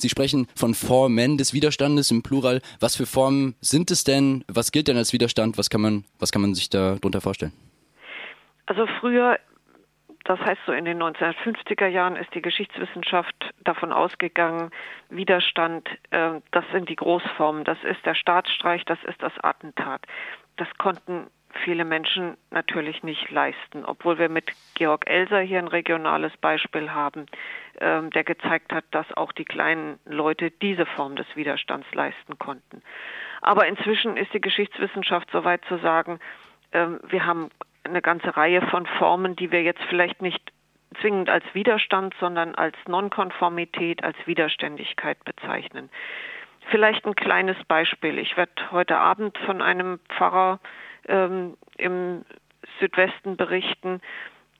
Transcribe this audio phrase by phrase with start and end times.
[0.00, 2.60] Sie sprechen von Formen des Widerstandes im Plural.
[2.80, 4.44] Was für Formen sind es denn?
[4.48, 5.58] Was gilt denn als Widerstand?
[5.58, 7.52] Was kann man, was kann man sich darunter vorstellen?
[8.66, 9.38] Also früher
[10.24, 13.34] das heißt, so in den 1950er Jahren ist die Geschichtswissenschaft
[13.64, 14.70] davon ausgegangen,
[15.08, 20.02] Widerstand, äh, das sind die Großformen, das ist der Staatsstreich, das ist das Attentat.
[20.56, 21.26] Das konnten
[21.64, 27.26] viele Menschen natürlich nicht leisten, obwohl wir mit Georg Elser hier ein regionales Beispiel haben,
[27.80, 32.82] äh, der gezeigt hat, dass auch die kleinen Leute diese Form des Widerstands leisten konnten.
[33.42, 36.20] Aber inzwischen ist die Geschichtswissenschaft so weit zu sagen,
[36.72, 37.50] äh, wir haben
[37.84, 40.52] eine ganze Reihe von Formen, die wir jetzt vielleicht nicht
[41.00, 45.88] zwingend als Widerstand, sondern als Nonkonformität, als Widerständigkeit bezeichnen.
[46.70, 48.18] Vielleicht ein kleines Beispiel.
[48.18, 50.60] Ich werde heute Abend von einem Pfarrer
[51.08, 52.24] ähm, im
[52.78, 54.00] Südwesten berichten,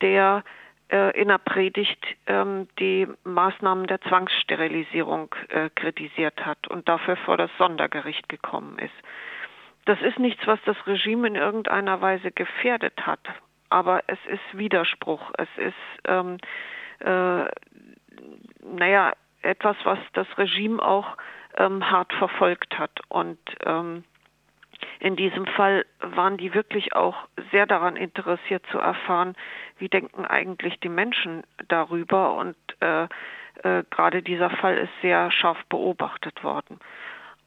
[0.00, 0.44] der
[0.90, 7.36] äh, in der Predigt ähm, die Maßnahmen der Zwangssterilisierung äh, kritisiert hat und dafür vor
[7.36, 8.94] das Sondergericht gekommen ist.
[9.84, 13.20] Das ist nichts, was das Regime in irgendeiner Weise gefährdet hat,
[13.70, 15.30] aber es ist Widerspruch.
[15.38, 15.74] Es ist,
[16.06, 16.38] ähm,
[17.00, 17.44] äh,
[18.62, 19.12] naja,
[19.42, 21.16] etwas, was das Regime auch
[21.56, 23.00] ähm, hart verfolgt hat.
[23.08, 24.04] Und ähm,
[25.00, 25.84] in diesem Fall
[26.16, 27.16] waren die wirklich auch
[27.50, 29.34] sehr daran interessiert zu erfahren,
[29.78, 32.34] wie denken eigentlich die Menschen darüber.
[32.34, 33.04] Und äh,
[33.62, 36.78] äh, gerade dieser Fall ist sehr scharf beobachtet worden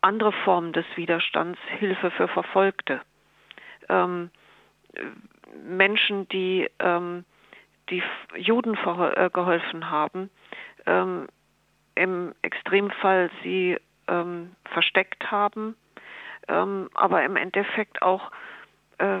[0.00, 3.00] andere Formen des Widerstands, Hilfe für Verfolgte.
[3.88, 4.30] Ähm,
[5.64, 7.24] Menschen, die, ähm,
[7.90, 8.02] die
[8.36, 10.30] Juden äh, geholfen haben,
[10.86, 11.26] ähm,
[11.94, 15.76] im Extremfall sie ähm, versteckt haben,
[16.48, 18.30] ähm, aber im Endeffekt auch
[18.98, 19.20] äh,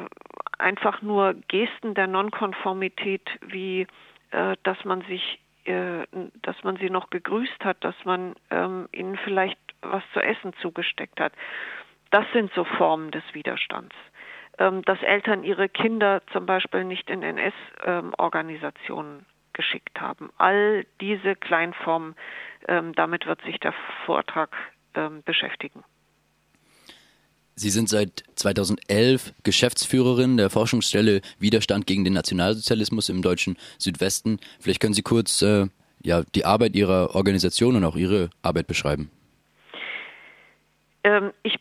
[0.58, 3.86] einfach nur Gesten der Nonkonformität, wie
[4.30, 6.06] äh, dass man sich äh,
[6.42, 11.20] dass man sie noch gegrüßt hat, dass man ähm, ihnen vielleicht was zu essen zugesteckt
[11.20, 11.32] hat.
[12.10, 13.94] Das sind so Formen des Widerstands.
[14.58, 20.30] Ähm, dass Eltern ihre Kinder zum Beispiel nicht in NS-Organisationen ähm, geschickt haben.
[20.38, 22.16] All diese Kleinformen,
[22.66, 24.56] ähm, damit wird sich der Vortrag
[25.24, 25.84] beschäftigen.
[27.58, 34.38] Sie sind seit 2011 Geschäftsführerin der Forschungsstelle Widerstand gegen den Nationalsozialismus im deutschen Südwesten.
[34.60, 35.66] Vielleicht können Sie kurz äh,
[36.00, 39.10] ja, die Arbeit Ihrer Organisation und auch Ihre Arbeit beschreiben.
[41.02, 41.58] Ähm, ich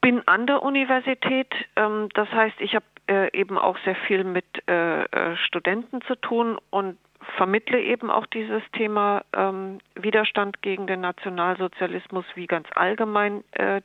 [0.00, 4.44] bin an der Universität, ähm, das heißt, ich habe äh, eben auch sehr viel mit
[4.68, 6.98] äh, äh, Studenten zu tun und
[7.36, 13.80] vermittle eben auch dieses Thema ähm, Widerstand gegen den Nationalsozialismus wie ganz allgemein äh,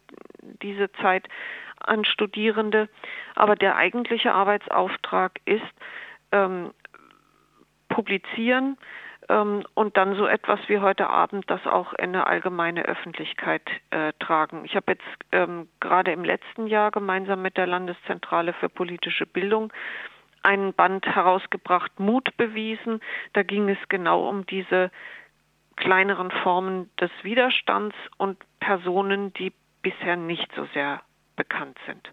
[0.62, 1.28] diese Zeit
[1.80, 2.90] an Studierende.
[3.36, 5.62] Aber der eigentliche Arbeitsauftrag ist
[6.32, 6.72] ähm,
[7.90, 8.78] publizieren
[9.30, 14.14] ähm, und dann so etwas wie heute Abend das auch in eine allgemeine Öffentlichkeit äh,
[14.20, 14.66] tragen.
[14.66, 19.72] Ich habe jetzt ähm, gerade im letzten Jahr gemeinsam mit der Landeszentrale für politische Bildung
[20.44, 23.02] einen Band herausgebracht, Mut bewiesen.
[23.34, 24.92] Da ging es genau um diese
[25.76, 29.52] kleineren Formen des Widerstands und Personen, die
[29.82, 31.02] bisher nicht so sehr
[31.36, 32.10] bekannt sind.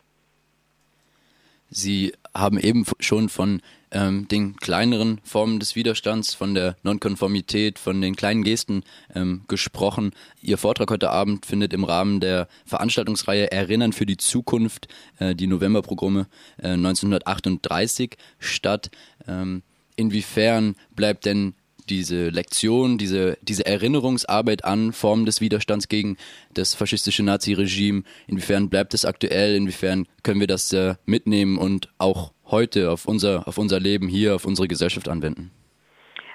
[1.70, 3.60] Sie haben eben schon von
[3.90, 10.12] ähm, den kleineren Formen des Widerstands, von der Nonkonformität, von den kleinen Gesten ähm, gesprochen.
[10.40, 14.88] Ihr Vortrag heute Abend findet im Rahmen der Veranstaltungsreihe Erinnern für die Zukunft,
[15.18, 18.90] äh, die Novemberprogramme äh, 1938 statt.
[19.26, 19.62] Ähm,
[19.96, 21.54] inwiefern bleibt denn
[21.88, 26.16] diese Lektion, diese, diese Erinnerungsarbeit an Formen des Widerstands gegen
[26.52, 32.32] das faschistische Naziregime, inwiefern bleibt es aktuell, inwiefern können wir das äh, mitnehmen und auch
[32.50, 35.50] heute auf unser, auf unser Leben hier, auf unsere Gesellschaft anwenden?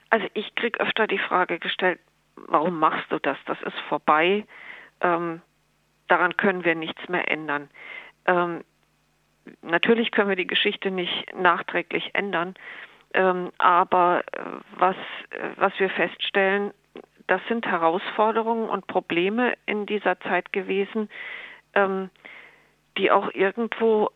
[0.09, 1.99] Also ich kriege öfter die Frage gestellt,
[2.47, 3.37] warum machst du das?
[3.45, 4.45] Das ist vorbei.
[5.01, 5.41] Ähm,
[6.07, 7.69] daran können wir nichts mehr ändern.
[8.25, 8.63] Ähm,
[9.61, 12.55] natürlich können wir die Geschichte nicht nachträglich ändern,
[13.13, 14.39] ähm, aber äh,
[14.77, 14.95] was,
[15.31, 16.73] äh, was wir feststellen,
[17.27, 21.09] das sind Herausforderungen und Probleme in dieser Zeit gewesen,
[21.73, 22.09] ähm,
[22.97, 24.09] die auch irgendwo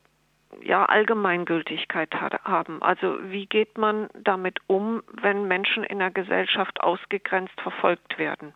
[0.62, 2.82] ja Allgemeingültigkeit haben.
[2.82, 8.54] Also wie geht man damit um, wenn Menschen in der Gesellschaft ausgegrenzt verfolgt werden?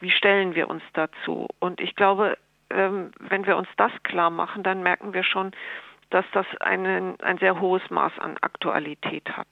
[0.00, 1.48] Wie stellen wir uns dazu?
[1.58, 2.38] Und ich glaube,
[2.70, 5.52] ähm, wenn wir uns das klar machen, dann merken wir schon,
[6.10, 9.48] dass das einen, ein sehr hohes Maß an Aktualität hat.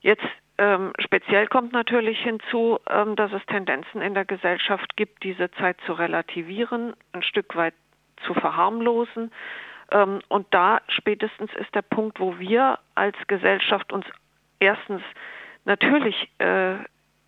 [0.00, 0.26] Jetzt
[0.58, 5.78] ähm, speziell kommt natürlich hinzu, ähm, dass es Tendenzen in der Gesellschaft gibt, diese Zeit
[5.86, 7.74] zu relativieren, ein Stück weit
[8.26, 9.32] zu verharmlosen.
[9.90, 14.06] Ähm, und da spätestens ist der Punkt, wo wir als Gesellschaft uns
[14.58, 15.02] erstens
[15.64, 16.76] natürlich äh,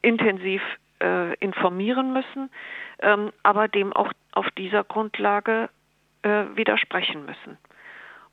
[0.03, 0.63] intensiv
[1.03, 2.51] äh, informieren müssen,
[3.01, 5.69] ähm, aber dem auch auf dieser Grundlage
[6.23, 7.59] äh, widersprechen müssen.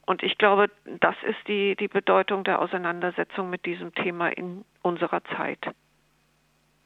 [0.10, 0.72] Und ich glaube,
[1.02, 5.60] das ist die, die Bedeutung der Auseinandersetzung mit diesem Thema in unserer Zeit.